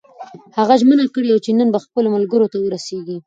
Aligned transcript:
هغه 0.57 0.73
ژمنه 0.81 1.05
کړې 1.13 1.29
وه 1.31 1.43
چې 1.45 1.51
نن 1.59 1.67
به 1.73 1.79
خپلو 1.85 2.13
ملګرو 2.15 2.51
ته 2.53 2.57
ورسېږي. 2.59 3.17